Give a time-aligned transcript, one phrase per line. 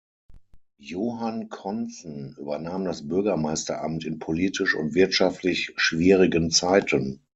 [0.79, 7.21] Johann Contzen übernahm das Bürgermeisteramt in politisch und wirtschaftlich schwierigen Zeiten.